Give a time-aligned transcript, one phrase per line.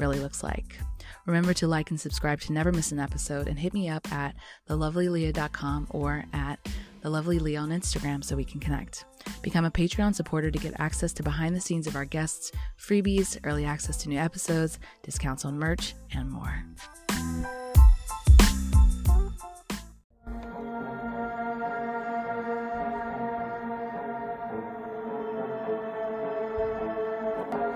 [0.00, 0.78] really looks like.
[1.26, 4.34] Remember to like and subscribe to never miss an episode and hit me up at
[4.68, 6.58] thelovelyaleah.com or at
[7.04, 9.04] thelovelyleah on Instagram so we can connect.
[9.42, 13.38] Become a Patreon supporter to get access to behind the scenes of our guests, freebies,
[13.44, 16.64] early access to new episodes, discounts on merch, and more.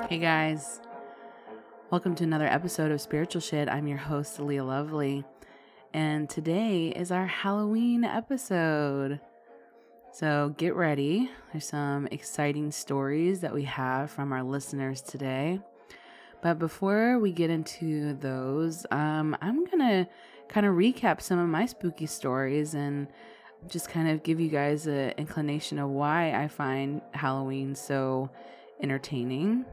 [0.09, 0.81] Hey guys,
[1.91, 3.69] welcome to another episode of Spiritual Shit.
[3.69, 5.23] I'm your host, Leah Lovely,
[5.93, 9.21] and today is our Halloween episode.
[10.13, 11.31] So get ready.
[11.53, 15.61] There's some exciting stories that we have from our listeners today.
[16.43, 20.09] But before we get into those, um, I'm gonna
[20.49, 23.09] kind of recap some of my spooky stories and
[23.69, 28.31] just kind of give you guys an inclination of why I find Halloween so
[28.81, 29.67] entertaining.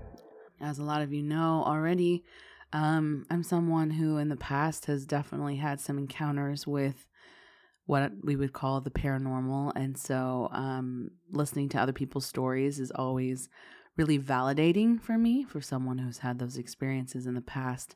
[0.61, 2.23] As a lot of you know already,
[2.73, 7.07] um, I'm someone who in the past has definitely had some encounters with
[7.85, 9.73] what we would call the paranormal.
[9.75, 13.49] And so um, listening to other people's stories is always
[13.97, 17.95] really validating for me, for someone who's had those experiences in the past.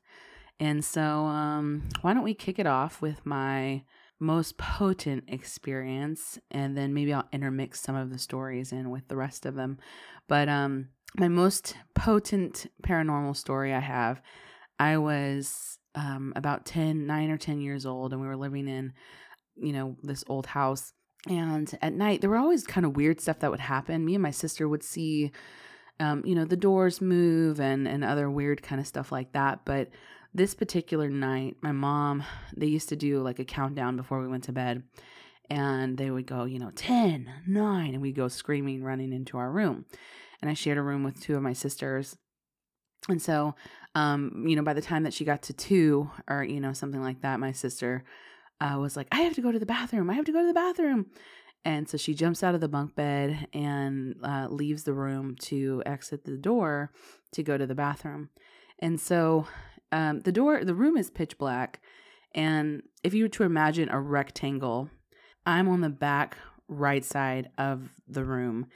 [0.59, 3.83] And so, um, why don't we kick it off with my
[4.19, 9.17] most potent experience, and then maybe I'll intermix some of the stories in with the
[9.17, 9.77] rest of them.
[10.27, 14.21] But um, my most potent paranormal story I have,
[14.79, 18.93] I was um, about 10, 9 or 10 years old, and we were living in,
[19.55, 20.93] you know, this old house.
[21.27, 24.05] And at night, there were always kind of weird stuff that would happen.
[24.05, 25.31] Me and my sister would see,
[25.99, 29.61] um, you know, the doors move and, and other weird kind of stuff like that.
[29.65, 29.89] But
[30.33, 32.23] this particular night, my mom,
[32.55, 34.83] they used to do like a countdown before we went to bed.
[35.49, 39.51] And they would go, you know, 10, 9, and we'd go screaming, running into our
[39.51, 39.85] room
[40.45, 42.19] and I shared a room with two of my sisters.
[43.09, 43.55] And so,
[43.95, 47.01] um, you know, by the time that she got to two or, you know, something
[47.01, 48.03] like that, my sister
[48.61, 50.07] uh, was like, I have to go to the bathroom.
[50.07, 51.07] I have to go to the bathroom.
[51.63, 55.81] And so she jumps out of the bunk bed and uh, leaves the room to
[55.83, 56.91] exit the door
[57.31, 58.29] to go to the bathroom.
[58.77, 59.47] And so
[59.91, 61.81] um, the door, the room is pitch black.
[62.35, 64.91] And if you were to imagine a rectangle,
[65.43, 68.67] I'm on the back right side of the room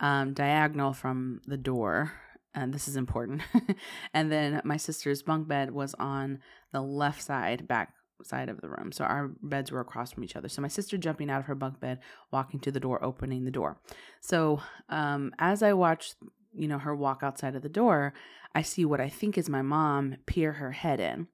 [0.00, 2.12] um, diagonal from the door.
[2.54, 3.42] And this is important.
[4.14, 6.40] and then my sister's bunk bed was on
[6.72, 7.92] the left side, back
[8.24, 8.90] side of the room.
[8.92, 10.48] So our beds were across from each other.
[10.48, 12.00] So my sister jumping out of her bunk bed,
[12.32, 13.78] walking to the door, opening the door.
[14.20, 16.14] So um, as I watch,
[16.52, 18.12] you know, her walk outside of the door,
[18.54, 21.28] I see what I think is my mom peer her head in.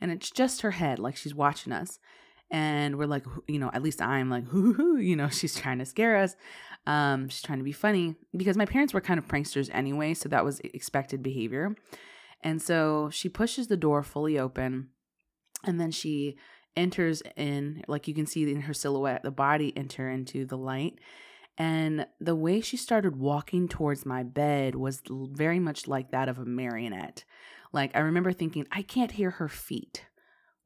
[0.00, 1.98] And it's just her head, like she's watching us.
[2.50, 5.78] And we're like, you know, at least I'm like, hoo hoo, you know, she's trying
[5.78, 6.36] to scare us.
[6.86, 10.28] Um, she's trying to be funny because my parents were kind of pranksters anyway, so
[10.28, 11.76] that was expected behavior.
[12.42, 14.88] And so she pushes the door fully open
[15.64, 16.36] and then she
[16.76, 20.98] enters in, like you can see in her silhouette, the body enter into the light.
[21.58, 26.38] And the way she started walking towards my bed was very much like that of
[26.38, 27.24] a marionette.
[27.72, 30.06] Like I remember thinking, I can't hear her feet.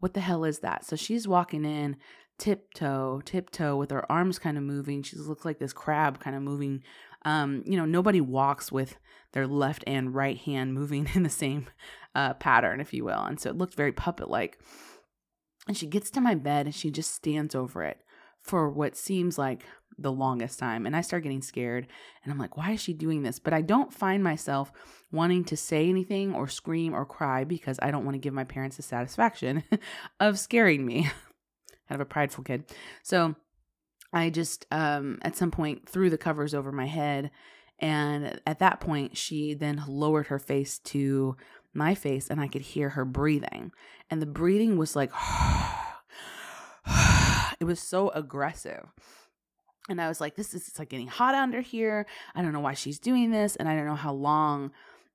[0.05, 0.85] What the hell is that?
[0.85, 1.97] So she's walking in,
[2.37, 5.03] tiptoe, tiptoe with her arms kind of moving.
[5.03, 6.83] She looks like this crab kind of moving.
[7.25, 8.99] Um, you know, nobody walks with
[9.33, 11.69] their left and right hand moving in the same
[12.15, 13.25] uh, pattern, if you will.
[13.25, 14.59] And so it looked very puppet like.
[15.67, 17.97] And she gets to my bed and she just stands over it
[18.43, 19.65] for what seems like
[19.99, 20.87] the longest time.
[20.87, 21.87] And I start getting scared
[22.23, 23.38] and I'm like, why is she doing this?
[23.38, 24.73] But I don't find myself
[25.12, 28.44] wanting to say anything or scream or cry because I don't want to give my
[28.44, 29.64] parents the satisfaction
[30.20, 31.02] of scaring me.
[31.88, 32.64] kind of a prideful kid.
[33.02, 33.35] So
[34.12, 37.31] I just um, at some point threw the covers over my head.
[37.81, 41.37] And at that point, she then lowered her face to
[41.75, 43.73] my face, and I could hear her breathing.
[44.08, 45.11] And the breathing was like,
[47.61, 48.93] it was so aggressive.
[49.89, 52.07] And I was like, this is it's like getting hot under here.
[52.35, 53.57] I don't know why she's doing this.
[53.57, 54.73] And I don't know how long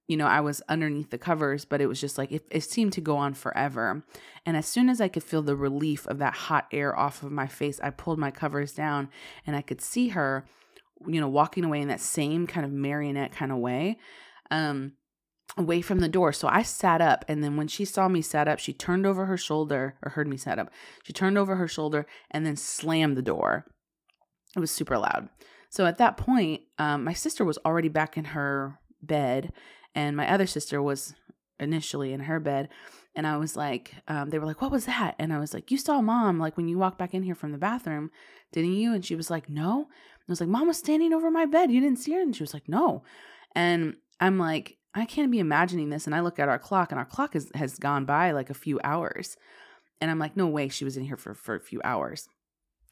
[0.08, 2.94] you know, I was underneath the covers, but it was just like it, it seemed
[2.94, 4.04] to go on forever.
[4.44, 7.32] And as soon as I could feel the relief of that hot air off of
[7.32, 9.10] my face, I pulled my covers down
[9.46, 10.48] and I could see her,
[11.06, 14.00] you know, walking away in that same kind of marionette kind of way.
[14.52, 14.94] um,
[15.58, 16.32] away from the door.
[16.32, 19.26] So I sat up, and then when she saw me sat up, she turned over
[19.26, 20.72] her shoulder or heard me sat up.
[21.04, 23.66] She turned over her shoulder and then slammed the door.
[24.56, 25.30] It was super loud.
[25.70, 29.54] So at that point, um, my sister was already back in her bed,
[29.94, 31.14] and my other sister was
[31.60, 32.70] initially in her bed.
[33.16, 35.16] And I was like, um, they were like, what was that?
[35.20, 37.52] And I was like, you saw mom, like when you walked back in here from
[37.52, 38.12] the bathroom,
[38.52, 38.94] didn't you?
[38.94, 39.88] And she was like, no.
[39.92, 41.72] I was like, mom was standing over my bed.
[41.72, 42.22] You didn't see her?
[42.22, 43.04] And she was like, no.
[43.56, 46.06] And I'm like, I can't be imagining this.
[46.06, 48.56] And I look at our clock, and our clock has, has gone by like a
[48.56, 49.38] few hours.
[50.02, 52.30] And I'm like, no way, she was in here for, for a few hours.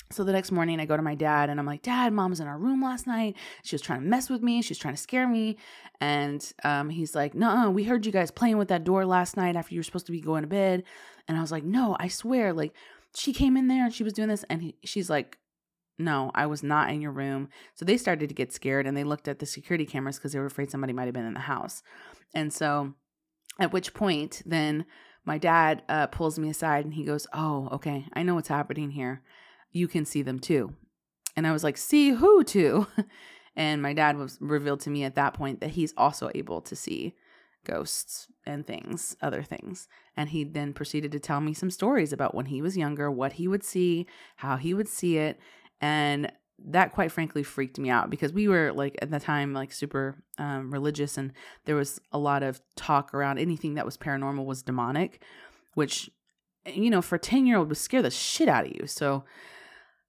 [0.10, 2.40] So the next morning, I go to my dad and I'm like, Dad, mom was
[2.40, 3.36] in our room last night.
[3.64, 4.62] She was trying to mess with me.
[4.62, 5.58] She was trying to scare me.
[6.00, 9.58] And um, he's like, No, we heard you guys playing with that door last night
[9.58, 10.84] after you were supposed to be going to bed.
[11.28, 12.54] And I was like, No, I swear.
[12.54, 12.74] Like,
[13.16, 14.46] she came in there and she was doing this.
[14.50, 15.40] And he, she's like,
[16.00, 17.50] No, I was not in your room.
[17.76, 20.40] So they started to get scared and they looked at the security cameras because they
[20.40, 21.84] were afraid somebody might have been in the house.
[22.34, 22.94] And so
[23.60, 24.86] at which point, then
[25.26, 28.92] my dad uh, pulls me aside and he goes, Oh, okay, I know what's happening
[28.92, 29.22] here
[29.72, 30.74] you can see them too.
[31.36, 32.88] And I was like, see who too?
[33.56, 36.76] and my dad was revealed to me at that point that he's also able to
[36.76, 37.16] see
[37.64, 39.88] ghosts and things, other things.
[40.16, 43.34] And he then proceeded to tell me some stories about when he was younger, what
[43.34, 45.40] he would see, how he would see it.
[45.82, 46.32] And
[46.66, 50.16] that quite frankly freaked me out because we were like at the time like super
[50.40, 51.32] um, religious and
[51.66, 55.22] there was a lot of talk around anything that was paranormal was demonic
[55.76, 56.10] which
[56.66, 59.24] you know for a 10 year old would scare the shit out of you so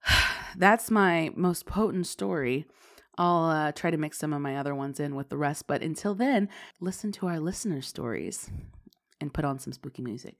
[0.57, 2.65] that's my most potent story.
[3.17, 5.67] I'll uh, try to mix some of my other ones in with the rest.
[5.67, 6.47] But until then,
[6.79, 8.49] listen to our listener stories
[9.19, 10.35] and put on some spooky music.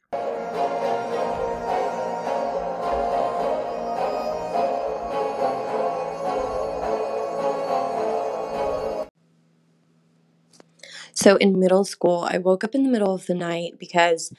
[11.14, 14.32] So in middle school, I woke up in the middle of the night because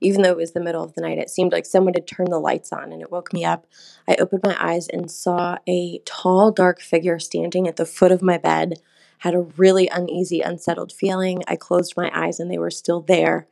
[0.00, 2.32] even though it was the middle of the night, it seemed like someone had turned
[2.32, 3.66] the lights on and it woke me up.
[4.06, 8.22] I opened my eyes and saw a tall, dark figure standing at the foot of
[8.22, 8.80] my bed.
[9.18, 11.42] Had a really uneasy, unsettled feeling.
[11.48, 13.48] I closed my eyes and they were still there.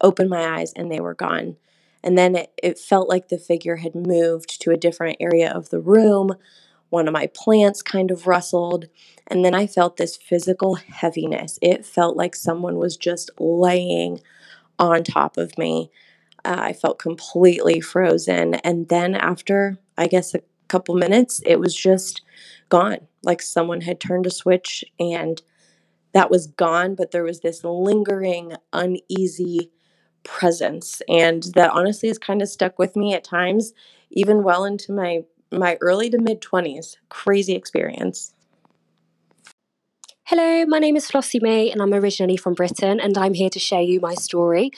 [0.00, 1.56] Opened my eyes and they were gone.
[2.02, 5.70] And then it, it felt like the figure had moved to a different area of
[5.70, 6.34] the room.
[6.88, 8.86] One of my plants kind of rustled.
[9.26, 11.58] And then I felt this physical heaviness.
[11.60, 14.20] It felt like someone was just laying
[14.80, 15.92] on top of me.
[16.44, 18.54] Uh, I felt completely frozen.
[18.56, 22.22] And then after, I guess, a couple minutes, it was just
[22.70, 22.98] gone.
[23.24, 25.42] Like someone had turned a switch and
[26.14, 29.70] that was gone, but there was this lingering, uneasy
[30.24, 31.02] presence.
[31.08, 33.72] And that honestly has kind of stuck with me at times,
[34.10, 36.96] even well into my my early to mid 20s.
[37.08, 38.34] Crazy experience.
[40.30, 43.58] Hello, my name is Flossie May, and I'm originally from Britain, and I'm here to
[43.58, 44.70] share you my story.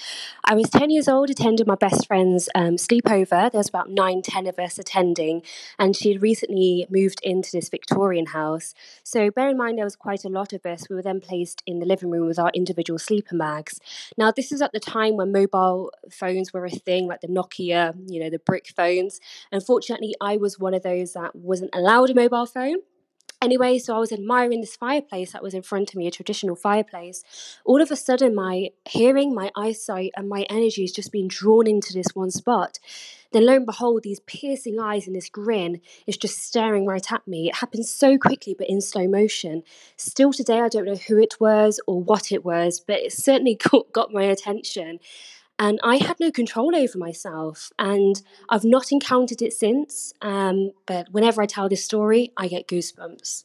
[0.47, 3.51] I was 10 years old, attending my best friend's um, sleepover.
[3.51, 5.43] There was about nine, 10 of us attending,
[5.79, 8.73] and she had recently moved into this Victorian house.
[9.05, 10.89] So, bear in mind, there was quite a lot of us.
[10.89, 13.79] We were then placed in the living room with our individual sleeper mags.
[14.17, 17.93] Now, this is at the time when mobile phones were a thing, like the Nokia,
[18.07, 19.21] you know, the brick phones.
[19.53, 22.77] Unfortunately, I was one of those that wasn't allowed a mobile phone.
[23.43, 26.55] Anyway, so I was admiring this fireplace that was in front of me, a traditional
[26.55, 27.25] fireplace.
[27.65, 31.67] All of a sudden, my hearing, my eyesight, and my energy is just being drawn
[31.67, 32.79] into this one spot.
[33.33, 37.27] Then, lo and behold, these piercing eyes and this grin is just staring right at
[37.27, 37.49] me.
[37.49, 39.65] It happened so quickly, but in slow motion.
[39.97, 43.59] Still today, I don't know who it was or what it was, but it certainly
[43.93, 45.01] got my attention.
[45.63, 47.71] And I had no control over myself.
[47.79, 50.13] And I've not encountered it since.
[50.21, 53.45] Um, but whenever I tell this story, I get goosebumps.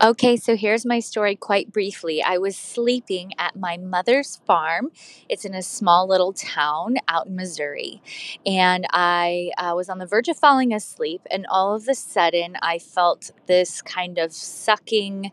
[0.00, 2.22] Okay, so here's my story quite briefly.
[2.22, 4.92] I was sleeping at my mother's farm.
[5.28, 8.00] It's in a small little town out in Missouri.
[8.46, 12.56] And I uh, was on the verge of falling asleep, and all of a sudden,
[12.62, 15.32] I felt this kind of sucking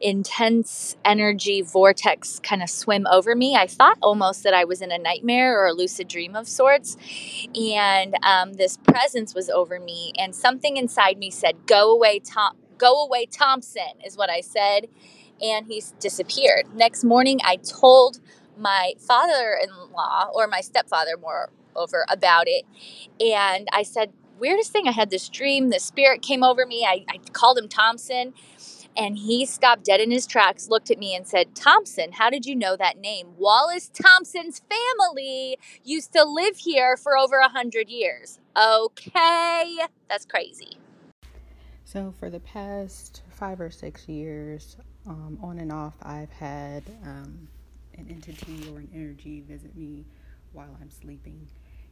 [0.00, 3.56] intense energy vortex kind of swim over me.
[3.56, 6.96] I thought almost that I was in a nightmare or a lucid dream of sorts.
[7.54, 12.56] And um, this presence was over me, and something inside me said, Go away, Tom.
[12.78, 14.88] Go away, Thompson, is what I said.
[15.42, 16.74] And he's disappeared.
[16.74, 18.20] Next morning, I told
[18.56, 22.64] my father in law, or my stepfather, moreover, about it.
[23.20, 25.68] And I said, Weirdest thing, I had this dream.
[25.68, 26.86] The spirit came over me.
[26.88, 28.32] I, I called him Thompson
[29.00, 32.44] and he stopped dead in his tracks, looked at me, and said, Thompson, how did
[32.44, 33.28] you know that name?
[33.38, 38.38] Wallace Thompson's family used to live here for over a hundred years.
[38.54, 40.76] Okay, that's crazy.
[41.86, 44.76] So, for the past five or six years,
[45.06, 47.48] um, on and off, I've had um,
[47.96, 50.04] an entity or an energy visit me
[50.52, 51.48] while I'm sleeping.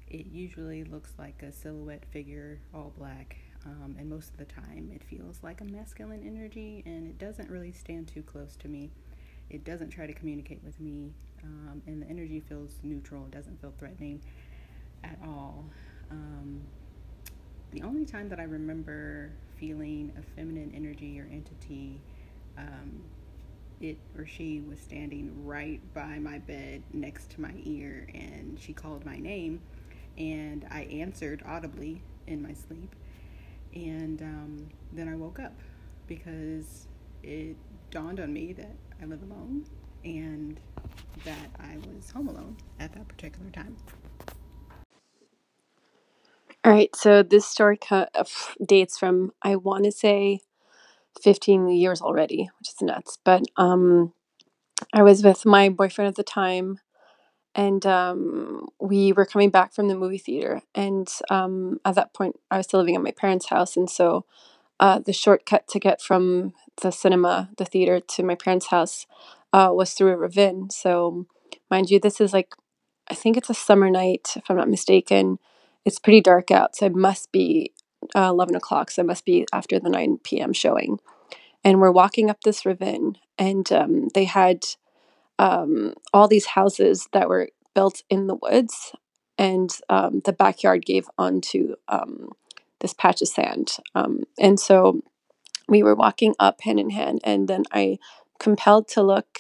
[0.09, 4.91] It usually looks like a silhouette figure, all black, um, and most of the time
[4.95, 8.91] it feels like a masculine energy and it doesn't really stand too close to me.
[9.51, 11.13] It doesn't try to communicate with me,
[11.43, 14.21] um, and the energy feels neutral, it doesn't feel threatening
[15.05, 15.65] at all.
[16.11, 16.61] Um,
[17.73, 22.01] the only time that I remember feeling a feminine energy or entity,
[22.57, 23.03] um,
[23.81, 28.73] it or she was standing right by my bed next to my ear and she
[28.73, 29.61] called my name
[30.17, 32.95] and I answered audibly in my sleep.
[33.87, 35.55] And um, then I woke up
[36.09, 36.89] because
[37.23, 37.57] it
[37.91, 39.65] dawned on me that I live alone
[40.05, 40.59] and
[41.25, 43.77] that I was home alone at that particular time.
[46.65, 48.25] All right, so this story cut, uh,
[48.67, 50.41] dates from I want to say
[51.23, 53.19] 15 years already, which is nuts.
[53.25, 54.13] But um,
[54.93, 56.81] I was with my boyfriend at the time,
[57.59, 60.63] and um, we were coming back from the movie theater.
[60.77, 64.25] And um, at that point, I was still living at my parents' house, and so
[64.79, 69.07] uh, the shortcut to get from the cinema, the theater, to my parents' house
[69.53, 70.71] uh, was through a ravine.
[70.71, 71.27] So,
[71.69, 72.55] mind you, this is like
[73.11, 75.41] I think it's a summer night, if I'm not mistaken.
[75.85, 77.73] It's pretty dark out, so it must be
[78.15, 80.53] uh, 11 o'clock, so it must be after the 9 p.m.
[80.53, 81.01] showing.
[81.65, 84.65] And we're walking up this ravine, and um, they had
[85.39, 88.93] um, all these houses that were built in the woods,
[89.37, 92.31] and um, the backyard gave onto um,
[92.81, 93.77] this patch of sand.
[93.95, 95.03] Um, and so
[95.69, 97.99] we were walking up hand in hand, and then I
[98.39, 99.39] compelled to look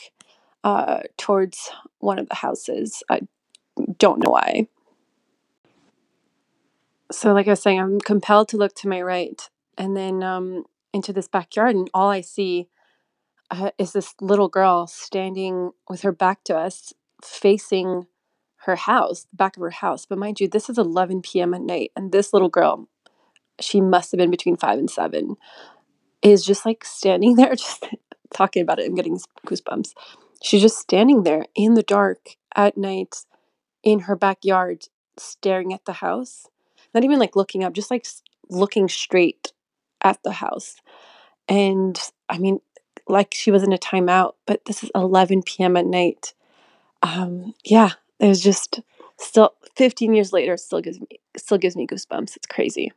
[0.64, 3.02] uh, towards one of the houses.
[3.09, 3.23] I
[3.99, 4.69] don't know why.
[7.11, 9.40] So, like I was saying, I'm compelled to look to my right
[9.78, 12.69] and then um, into this backyard, and all I see
[13.50, 16.93] uh, is this little girl standing with her back to us,
[17.25, 18.07] facing
[18.62, 20.07] her house, the back of her house.
[20.07, 21.55] But mind you, this is 11 p.m.
[21.55, 22.88] at night, and this little girl,
[23.61, 25.37] she must have been between five and seven,
[26.23, 27.87] is just like standing there, just
[28.33, 28.87] talking about it.
[28.87, 29.93] I'm getting goosebumps.
[30.43, 33.17] She's just standing there in the dark at night
[33.83, 34.85] in her backyard,
[35.17, 36.47] staring at the house.
[36.95, 38.07] Not even like looking up, just like
[38.49, 39.52] looking straight
[40.02, 40.76] at the house.
[41.49, 42.61] And I mean,
[43.09, 45.77] like she was in a timeout, but this is 11 p.m.
[45.77, 46.35] at night.
[47.03, 48.81] Um, yeah, it was just
[49.19, 52.37] still 15 years later, still gives me still gives me goosebumps.
[52.37, 52.93] It's crazy.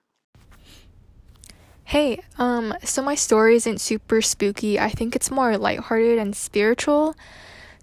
[1.83, 4.79] Hey, um, so my story isn't super spooky.
[4.79, 7.15] I think it's more lighthearted and spiritual.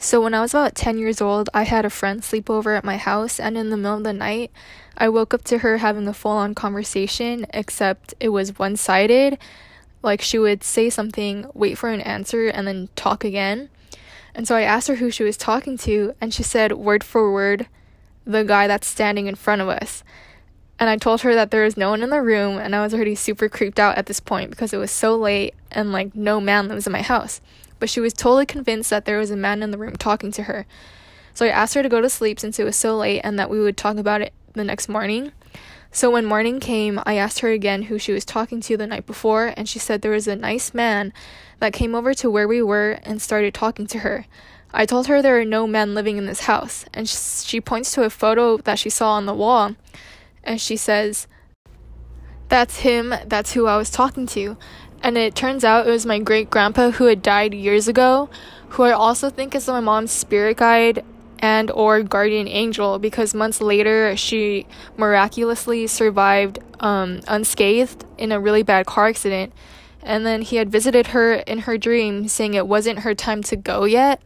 [0.01, 2.85] So when I was about 10 years old, I had a friend sleep over at
[2.85, 4.53] my house, and in the middle of the night,
[4.97, 9.39] I woke up to her having a full on conversation, except it was one sided.
[10.03, 13.69] Like she would say something, wait for an answer, and then talk again.
[14.35, 17.33] And so I asked her who she was talking to, and she said, word for
[17.33, 17.67] word,
[18.25, 20.05] the guy that's standing in front of us.
[20.79, 22.95] And I told her that there was no one in the room, and I was
[22.95, 26.41] already super creeped out at this point because it was so late and like no
[26.41, 27.41] man lives in my house
[27.79, 30.45] but she was totally convinced that there was a man in the room talking to
[30.45, 30.67] her.
[31.35, 33.51] So I asked her to go to sleep since it was so late and that
[33.51, 35.33] we would talk about it the next morning.
[35.91, 39.07] So when morning came, I asked her again who she was talking to the night
[39.07, 41.13] before, and she said there was a nice man
[41.61, 44.27] that came over to where we were and started talking to her.
[44.73, 48.05] I told her there are no men living in this house, and she points to
[48.05, 49.75] a photo that she saw on the wall,
[50.45, 51.27] and she says,
[52.49, 54.59] That's him, that's who I was talking to.
[55.03, 58.29] And it turns out it was my great grandpa who had died years ago,
[58.71, 61.05] who I also think is my mom's spirit guide
[61.41, 64.67] and or guardian angel because months later she
[64.97, 69.53] miraculously survived um, unscathed in a really bad car accident
[70.03, 73.57] and then he had visited her in her dream saying it wasn't her time to
[73.57, 74.21] go yet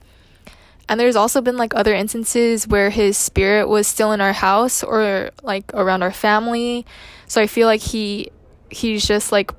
[0.89, 4.83] and there's also been like other instances where his spirit was still in our house
[4.83, 6.85] or like around our family
[7.27, 8.31] so i feel like he
[8.71, 9.53] he's just like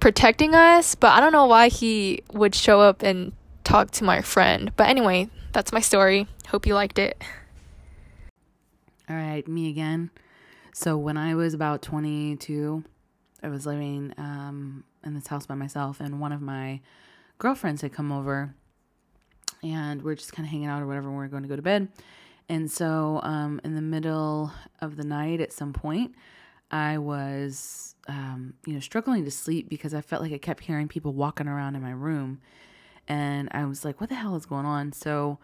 [0.00, 3.32] protecting us, but I don't know why he would show up and
[3.62, 4.72] talk to my friend.
[4.76, 6.26] But anyway, that's my story.
[6.50, 7.22] Hope you liked it.
[9.08, 10.10] All right, me again.
[10.74, 12.82] So when I was about 22,
[13.40, 16.80] I was living um, in this house by myself, and one of my
[17.38, 18.52] girlfriends had come over,
[19.62, 21.08] and we're just kind of hanging out or whatever.
[21.08, 21.86] We are going to go to bed,
[22.48, 26.16] and so um, in the middle of the night, at some point,
[26.72, 30.88] I was, um, you know, struggling to sleep because I felt like I kept hearing
[30.88, 32.40] people walking around in my room.
[33.06, 34.90] And I was like, what the hell is going on?
[34.92, 35.38] So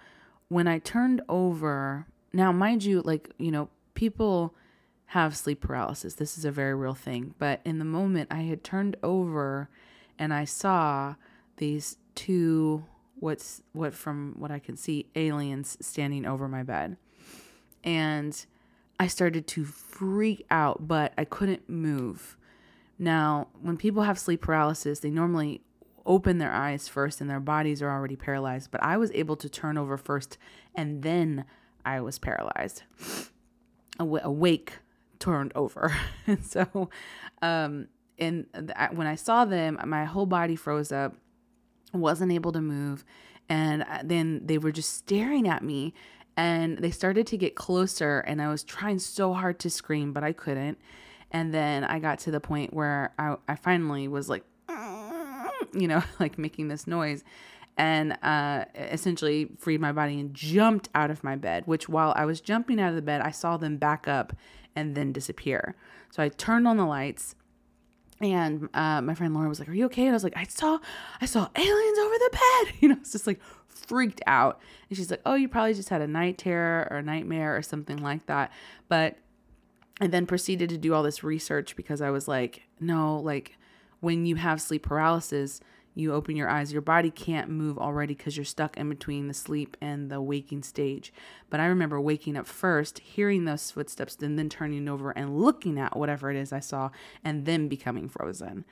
[0.49, 4.55] when I turned over, now, mind you, like, you know, people
[5.07, 6.15] have sleep paralysis.
[6.15, 7.35] This is a very real thing.
[7.39, 9.69] But in the moment, I had turned over
[10.19, 11.15] and I saw
[11.57, 12.85] these two
[13.19, 16.97] what's what from what I can see aliens standing over my bed.
[17.83, 18.45] And
[18.99, 22.37] I started to freak out, but I couldn't move.
[22.99, 25.61] Now, when people have sleep paralysis, they normally
[26.07, 29.49] open their eyes first and their bodies are already paralyzed, but I was able to
[29.49, 30.39] turn over first
[30.75, 31.45] and then
[31.85, 32.83] I was paralyzed.
[33.99, 34.75] Awake
[35.19, 35.95] turned over.
[36.27, 36.91] and so
[37.43, 38.47] um and
[38.93, 41.15] when I saw them, my whole body froze up
[41.93, 43.05] wasn't able to move.
[43.49, 45.95] And uh, then they were just staring at me
[46.37, 48.21] and they started to get closer.
[48.21, 50.79] And I was trying so hard to scream, but I couldn't.
[51.31, 54.45] And then I got to the point where I, I finally was like,
[55.75, 57.25] you know, like making this noise
[57.77, 61.65] and uh, essentially freed my body and jumped out of my bed.
[61.67, 64.33] Which, while I was jumping out of the bed, I saw them back up
[64.75, 65.77] and then disappear.
[66.11, 67.35] So I turned on the lights
[68.21, 70.45] and uh, my friend Laura was like, "Are you okay?" And I was like, "I
[70.45, 70.79] saw,
[71.21, 74.61] I saw aliens over the bed." You know, it's just like freaked out.
[74.89, 77.63] And she's like, "Oh, you probably just had a night terror or a nightmare or
[77.63, 78.53] something like that."
[78.89, 79.19] But
[80.01, 83.59] I then proceeded to do all this research because I was like, "No, like
[84.07, 85.61] when you have sleep paralysis."
[85.97, 89.35] you open your eyes, your body can't move already because you're stuck in between the
[89.35, 91.11] sleep and the waking stage.
[91.49, 95.79] But I remember waking up first, hearing those footsteps, and then turning over and looking
[95.79, 96.91] at whatever it is I saw,
[97.25, 98.67] and then becoming frozen.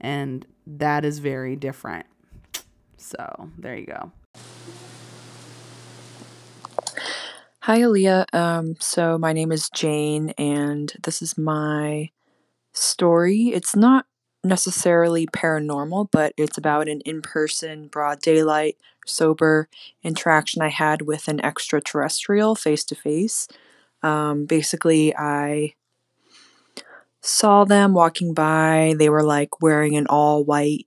[0.00, 2.06] And that is very different.
[2.96, 4.10] So there you go.
[7.60, 8.26] Hi, Aleah.
[8.34, 12.10] Um, so my name is Jane, and this is my
[12.72, 13.52] story.
[13.54, 14.06] It's not
[14.44, 19.68] necessarily paranormal, but it's about an in person, broad daylight, sober
[20.02, 23.48] interaction I had with an extraterrestrial face to face.
[24.02, 25.74] Basically, I
[27.20, 28.94] saw them walking by.
[28.98, 30.86] They were like wearing an all white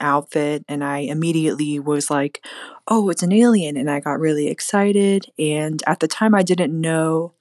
[0.00, 2.44] outfit, and I immediately was like,
[2.88, 3.76] oh, it's an alien.
[3.76, 5.26] And I got really excited.
[5.38, 7.34] And at the time, I didn't know,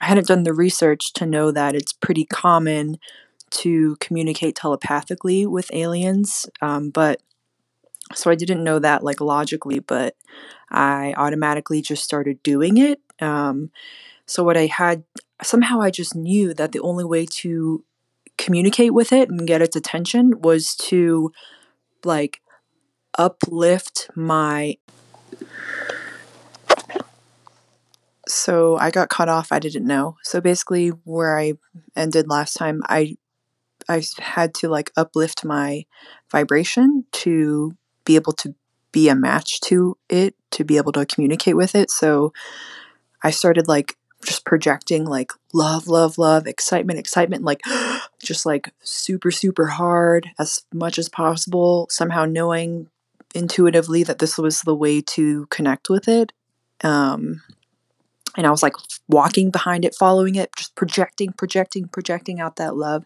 [0.00, 2.98] I hadn't done the research to know that it's pretty common
[3.56, 6.46] to communicate telepathically with aliens.
[6.60, 7.22] Um, but
[8.14, 10.16] so I didn't know that like logically, but
[10.70, 13.00] I automatically just started doing it.
[13.20, 13.70] Um,
[14.26, 15.04] so what I had
[15.42, 17.84] somehow I just knew that the only way to
[18.38, 21.32] communicate with it and get its attention was to
[22.04, 22.40] like
[23.18, 24.76] uplift my
[28.28, 29.52] so I got cut off.
[29.52, 30.16] I didn't know.
[30.22, 31.54] So basically, where I
[31.94, 33.16] ended last time, I
[33.88, 35.84] I had to like uplift my
[36.30, 38.54] vibration to be able to
[38.92, 41.90] be a match to it, to be able to communicate with it.
[41.90, 42.32] So
[43.22, 47.60] I started like just projecting like love, love, love, excitement, excitement, like
[48.22, 52.88] just like super, super hard as much as possible, somehow knowing
[53.34, 56.32] intuitively that this was the way to connect with it.
[56.82, 57.42] Um,
[58.36, 58.74] and I was like
[59.08, 63.04] walking behind it, following it, just projecting, projecting, projecting out that love.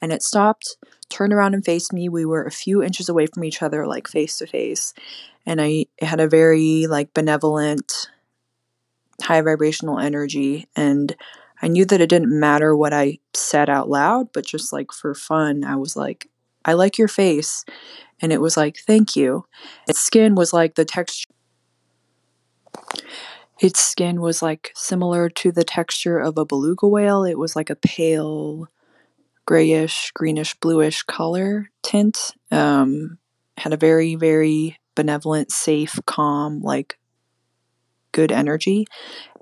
[0.00, 0.76] And it stopped,
[1.08, 2.08] turned around and faced me.
[2.08, 4.94] We were a few inches away from each other, like face to face.
[5.44, 8.08] And I had a very like benevolent,
[9.20, 10.68] high vibrational energy.
[10.76, 11.16] And
[11.60, 15.14] I knew that it didn't matter what I said out loud, but just like for
[15.14, 16.28] fun, I was like,
[16.64, 17.64] I like your face.
[18.20, 19.46] And it was like, thank you.
[19.88, 21.28] Its skin was like the texture
[23.60, 27.24] its skin was like similar to the texture of a beluga whale.
[27.24, 28.68] It was like a pale
[29.46, 32.34] grayish, greenish, bluish color tint.
[32.50, 33.18] Um,
[33.56, 36.98] had a very, very benevolent, safe, calm, like
[38.12, 38.86] good energy.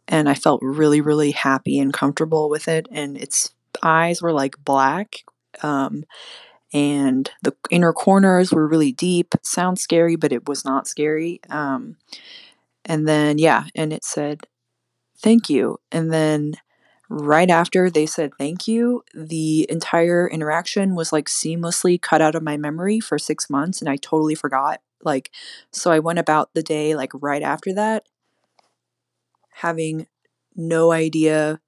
[0.09, 2.87] And I felt really, really happy and comfortable with it.
[2.91, 3.53] And its
[3.83, 5.25] eyes were like black.
[5.63, 6.05] Um,
[6.73, 9.35] and the inner corners were really deep.
[9.43, 11.41] Sounds scary, but it was not scary.
[11.49, 11.97] Um,
[12.87, 14.47] and then, yeah, and it said,
[15.19, 15.79] thank you.
[15.91, 16.55] And then
[17.09, 22.43] right after they said thank you, the entire interaction was like seamlessly cut out of
[22.43, 24.81] my memory for six months and I totally forgot.
[25.03, 25.31] Like,
[25.71, 28.05] so I went about the day like right after that,
[29.55, 30.07] having
[30.55, 31.61] no idea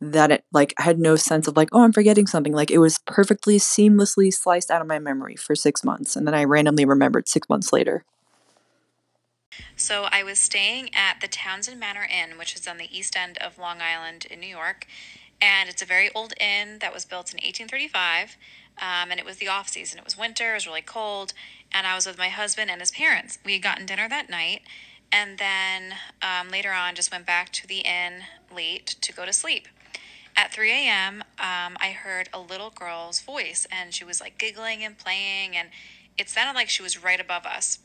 [0.00, 2.52] that it like I had no sense of like, oh, I'm forgetting something.
[2.52, 6.16] Like it was perfectly seamlessly sliced out of my memory for six months.
[6.16, 8.04] And then I randomly remembered six months later.
[9.76, 13.38] So I was staying at the Townsend Manor Inn, which is on the east end
[13.38, 14.86] of Long Island in New York.
[15.40, 18.36] And it's a very old inn that was built in 1835.
[18.78, 19.98] Um, and it was the off season.
[19.98, 21.32] It was winter, it was really cold.
[21.72, 23.38] And I was with my husband and his parents.
[23.44, 24.62] We had gotten dinner that night.
[25.12, 28.22] And then um, later on, just went back to the inn
[28.54, 29.68] late to go to sleep.
[30.36, 34.84] at 3 a.m., um, I heard a little girl's voice, and she was like giggling
[34.84, 35.70] and playing, and
[36.18, 37.78] it sounded like she was right above us.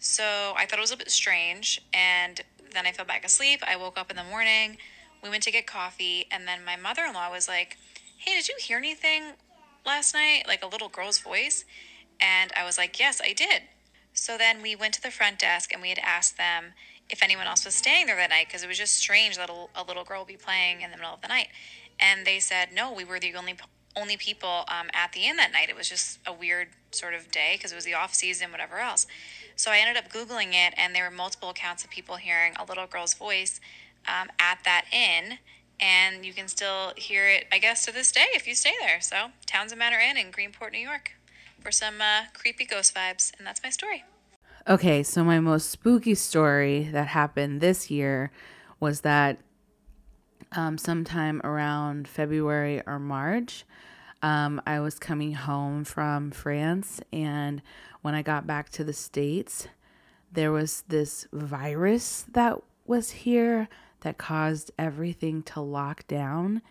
[0.00, 2.40] So I thought it was a bit strange, and
[2.72, 3.62] then I fell back asleep.
[3.66, 4.78] I woke up in the morning.
[5.22, 7.76] We went to get coffee, and then my mother in law was like,
[8.16, 9.32] Hey, did you hear anything
[9.84, 10.44] last night?
[10.48, 11.66] Like a little girl's voice?
[12.18, 13.62] And I was like, Yes, I did.
[14.14, 16.72] So then we went to the front desk and we had asked them
[17.10, 19.84] if anyone else was staying there that night because it was just strange that a,
[19.84, 21.48] little girl would be playing in the middle of the night.
[21.98, 23.56] And they said, No, we were the only
[23.96, 25.68] only people um, at the inn that night.
[25.68, 28.78] It was just a weird sort of day because it was the off season, whatever
[28.78, 29.06] else.
[29.60, 32.64] So I ended up Googling it, and there were multiple accounts of people hearing a
[32.64, 33.60] little girl's voice
[34.08, 35.36] um, at that inn.
[35.78, 39.02] And you can still hear it, I guess, to this day if you stay there.
[39.02, 41.12] So, Townsend Manor Inn in Greenport, New York,
[41.60, 43.36] for some uh, creepy ghost vibes.
[43.36, 44.02] And that's my story.
[44.66, 48.32] Okay, so my most spooky story that happened this year
[48.80, 49.40] was that
[50.52, 53.66] um, sometime around February or March,
[54.22, 57.62] um, I was coming home from France, and
[58.02, 59.68] when I got back to the States,
[60.32, 63.68] there was this virus that was here
[64.00, 66.62] that caused everything to lock down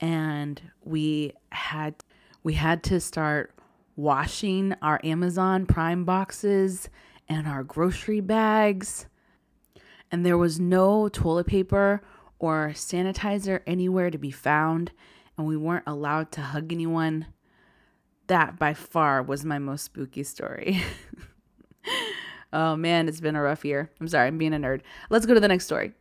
[0.00, 1.94] and we had
[2.42, 3.52] we had to start
[3.96, 6.88] washing our Amazon Prime boxes
[7.28, 9.06] and our grocery bags.
[10.10, 12.02] And there was no toilet paper
[12.38, 14.90] or sanitizer anywhere to be found
[15.40, 17.26] and we weren't allowed to hug anyone
[18.26, 20.82] that by far was my most spooky story
[22.52, 25.32] oh man it's been a rough year i'm sorry i'm being a nerd let's go
[25.32, 25.92] to the next story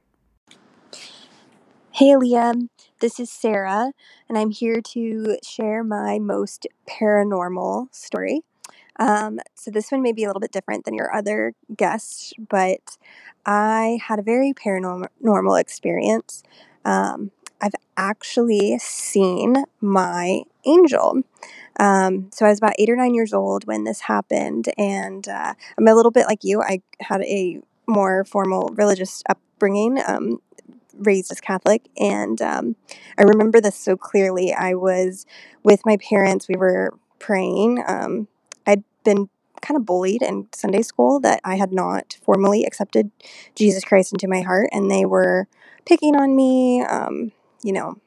[1.91, 2.69] Hey, Liam.
[3.01, 3.91] This is Sarah,
[4.29, 8.41] and I'm here to share my most paranormal story.
[8.97, 12.97] Um, so, this one may be a little bit different than your other guests, but
[13.45, 16.43] I had a very paranormal experience.
[16.85, 21.21] Um, I've actually seen my angel.
[21.79, 25.53] Um, so, I was about eight or nine years old when this happened, and uh,
[25.77, 26.61] I'm a little bit like you.
[26.61, 30.01] I had a more formal religious upbringing.
[30.05, 30.39] Um,
[30.97, 32.75] raised as Catholic, and um,
[33.17, 34.53] I remember this so clearly.
[34.53, 35.25] I was
[35.63, 37.83] with my parents, we were praying.
[37.87, 38.27] Um,
[38.67, 39.29] I'd been
[39.61, 43.11] kind of bullied in Sunday school that I had not formally accepted
[43.55, 45.47] Jesus Christ into my heart, and they were
[45.85, 47.31] picking on me, um,
[47.63, 47.99] you know,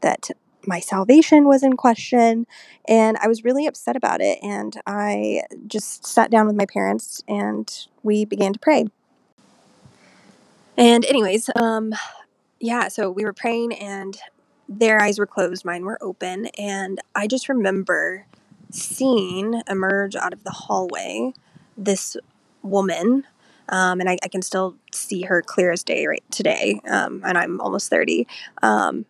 [0.00, 0.30] that
[0.66, 2.46] my salvation was in question.
[2.88, 4.38] And I was really upset about it.
[4.42, 7.68] And I just sat down with my parents and
[8.02, 8.86] we began to pray.
[10.76, 11.94] And, anyways, um,
[12.60, 14.18] yeah, so we were praying and
[14.68, 16.46] their eyes were closed, mine were open.
[16.58, 18.26] And I just remember
[18.70, 21.32] seeing emerge out of the hallway
[21.76, 22.16] this
[22.62, 23.24] woman.
[23.68, 26.80] Um, and I, I, can still see her clear as day right today.
[26.88, 28.26] Um, and I'm almost 30.
[28.62, 29.04] Um,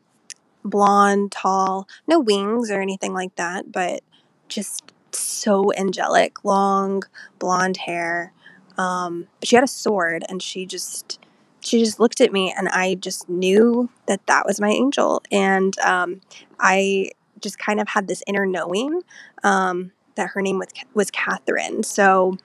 [0.64, 4.02] blonde, tall, no wings or anything like that, but
[4.48, 7.02] just so angelic, long
[7.38, 8.32] blonde hair.
[8.76, 11.18] Um, she had a sword and she just
[11.60, 15.22] she just looked at me and I just knew that that was my angel.
[15.32, 16.20] And um,
[16.60, 19.02] I just kind of had this inner knowing
[19.42, 21.82] um, that her name was, was Catherine.
[21.82, 22.38] So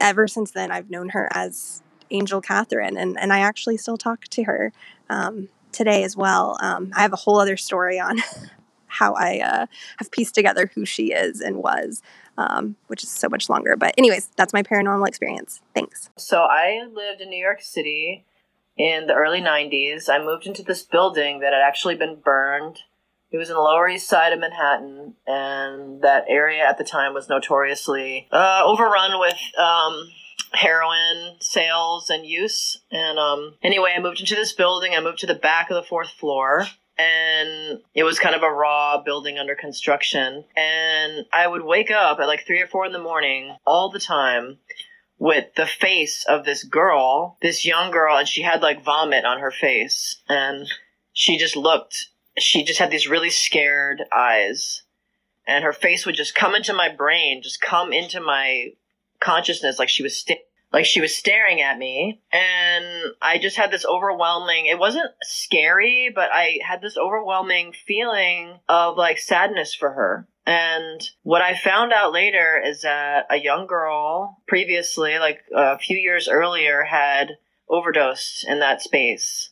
[0.00, 2.96] ever since then, I've known her as Angel Catherine.
[2.96, 4.72] And, and I actually still talk to her
[5.10, 6.56] um, today as well.
[6.60, 8.18] Um, I have a whole other story on
[8.86, 9.66] how I uh,
[9.98, 12.02] have pieced together who she is and was.
[12.36, 13.74] Um, which is so much longer.
[13.76, 15.60] But, anyways, that's my paranormal experience.
[15.74, 16.08] Thanks.
[16.16, 18.26] So, I lived in New York City
[18.76, 20.08] in the early 90s.
[20.08, 22.78] I moved into this building that had actually been burned.
[23.30, 27.14] It was in the Lower East Side of Manhattan, and that area at the time
[27.14, 30.08] was notoriously uh, overrun with um,
[30.52, 32.80] heroin sales and use.
[32.90, 34.94] And um, anyway, I moved into this building.
[34.94, 36.66] I moved to the back of the fourth floor
[36.98, 40.44] and it was kind of a raw building under construction.
[40.56, 44.00] And I would wake up at like three or four in the morning all the
[44.00, 44.58] time
[45.18, 49.40] with the face of this girl, this young girl, and she had like vomit on
[49.40, 50.20] her face.
[50.28, 50.66] And
[51.12, 52.08] she just looked,
[52.42, 54.82] she just had these really scared eyes.
[55.46, 58.72] And her face would just come into my brain, just come into my
[59.20, 60.24] consciousness like she was
[60.72, 62.84] like she was staring at me and
[63.20, 68.96] i just had this overwhelming it wasn't scary but i had this overwhelming feeling of
[68.96, 74.38] like sadness for her and what I found out later is that a young girl
[74.48, 77.36] previously, like a few years earlier, had
[77.68, 79.47] overdosed in that space.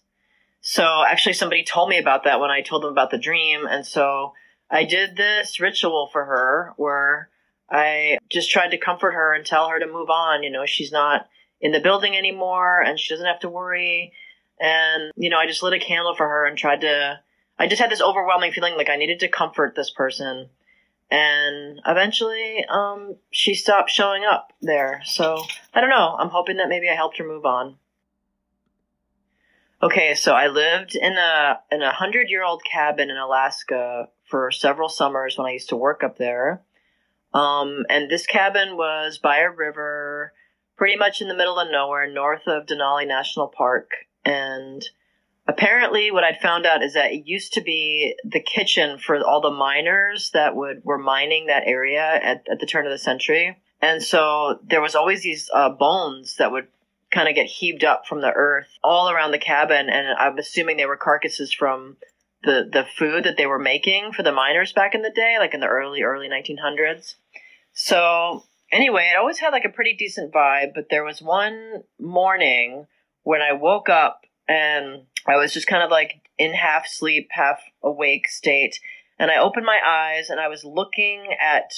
[0.68, 3.66] So actually, somebody told me about that when I told them about the dream.
[3.66, 4.34] And so
[4.68, 7.30] I did this ritual for her where
[7.70, 10.42] I just tried to comfort her and tell her to move on.
[10.42, 11.28] You know, she's not
[11.60, 14.12] in the building anymore and she doesn't have to worry.
[14.58, 17.20] And, you know, I just lit a candle for her and tried to
[17.56, 20.48] I just had this overwhelming feeling like I needed to comfort this person.
[21.12, 25.02] And eventually, um, she stopped showing up there.
[25.04, 26.16] So I don't know.
[26.18, 27.76] I'm hoping that maybe I helped her move on.
[29.82, 34.50] Okay, so I lived in a in a hundred year old cabin in Alaska for
[34.50, 36.62] several summers when I used to work up there.
[37.34, 40.32] Um, and this cabin was by a river,
[40.78, 43.90] pretty much in the middle of nowhere, north of Denali National Park.
[44.24, 44.82] And
[45.46, 49.42] apparently, what I'd found out is that it used to be the kitchen for all
[49.42, 53.60] the miners that would were mining that area at, at the turn of the century.
[53.82, 56.68] And so there was always these uh, bones that would
[57.12, 60.76] kind of get heaved up from the earth all around the cabin, and I'm assuming
[60.76, 61.96] they were carcasses from
[62.42, 65.54] the the food that they were making for the miners back in the day, like
[65.54, 67.14] in the early early 1900s.
[67.72, 72.86] So anyway, it always had like a pretty decent vibe, but there was one morning
[73.22, 77.60] when I woke up and I was just kind of like in half sleep, half
[77.82, 78.78] awake state,
[79.18, 81.72] and I opened my eyes and I was looking at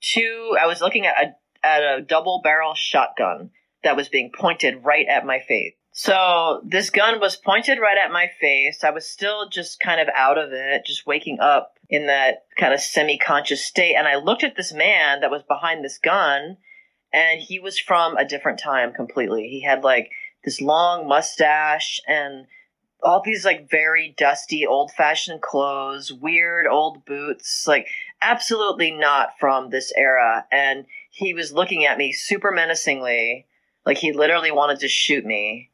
[0.00, 0.56] two.
[0.60, 3.50] I was looking at a at a double barrel shotgun
[3.82, 5.74] that was being pointed right at my face.
[5.92, 8.84] So this gun was pointed right at my face.
[8.84, 12.72] I was still just kind of out of it, just waking up in that kind
[12.72, 13.96] of semi conscious state.
[13.96, 16.56] And I looked at this man that was behind this gun,
[17.12, 19.48] and he was from a different time completely.
[19.48, 20.10] He had like
[20.44, 22.46] this long mustache and
[23.02, 27.88] all these like very dusty old fashioned clothes, weird old boots, like
[28.22, 30.46] absolutely not from this era.
[30.52, 33.46] And he was looking at me super menacingly
[33.86, 35.70] like he literally wanted to shoot me,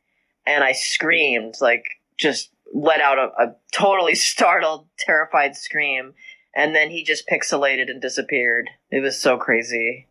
[0.46, 1.84] and I screamed, like
[2.18, 6.14] just let out a, a totally startled, terrified scream,
[6.54, 8.70] and then he just pixelated and disappeared.
[8.90, 10.08] It was so crazy.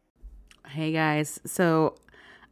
[0.67, 1.95] Hey guys, so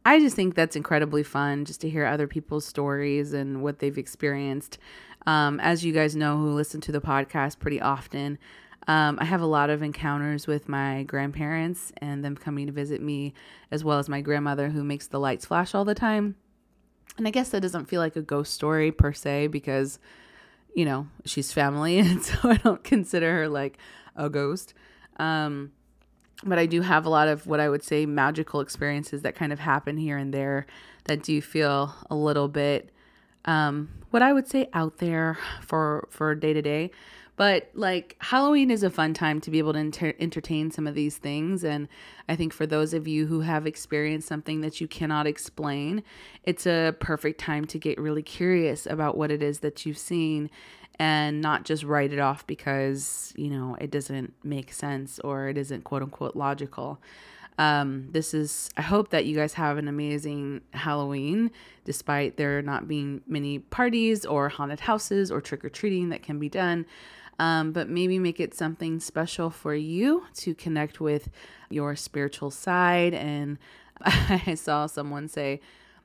[0.04, 3.96] I just think that's incredibly fun just to hear other people's stories and what they've
[3.96, 4.78] experienced.
[5.26, 8.38] Um, as you guys know who listen to the podcast pretty often,
[8.86, 13.00] um, I have a lot of encounters with my grandparents and them coming to visit
[13.00, 13.32] me,
[13.70, 16.36] as well as my grandmother who makes the lights flash all the time.
[17.16, 19.98] And I guess that doesn't feel like a ghost story per se because,
[20.74, 21.98] you know, she's family.
[22.00, 23.78] And so I don't consider her like
[24.16, 24.74] a ghost.
[25.18, 25.72] Um,
[26.42, 29.52] but I do have a lot of what I would say magical experiences that kind
[29.52, 30.66] of happen here and there
[31.04, 32.90] that do feel a little bit
[33.46, 36.90] um, what I would say out there for for day to day.
[37.36, 41.16] But like Halloween is a fun time to be able to entertain some of these
[41.16, 41.64] things.
[41.64, 41.88] And
[42.28, 46.04] I think for those of you who have experienced something that you cannot explain,
[46.44, 50.48] it's a perfect time to get really curious about what it is that you've seen
[51.00, 55.58] and not just write it off because, you know, it doesn't make sense or it
[55.58, 57.00] isn't quote unquote logical.
[57.58, 61.52] Um, this is, I hope that you guys have an amazing Halloween,
[61.84, 66.38] despite there not being many parties or haunted houses or trick or treating that can
[66.38, 66.86] be done
[67.38, 71.28] um, but maybe make it something special for you to connect with
[71.70, 73.14] your spiritual side.
[73.14, 73.58] And
[74.02, 75.60] I saw someone say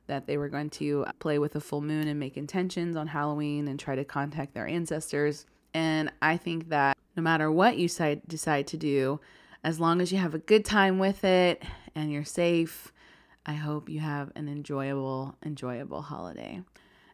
[0.08, 3.68] that they were going to play with a full moon and make intentions on Halloween
[3.68, 5.46] and try to contact their ancestors.
[5.74, 9.20] And I think that no matter what you decide to do,
[9.64, 11.64] as long as you have a good time with it
[11.96, 12.92] and you're safe,
[13.46, 16.62] I hope you have an enjoyable, enjoyable holiday.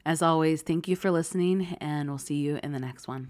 [0.06, 3.30] As always, thank you for listening, and we'll see you in the next one.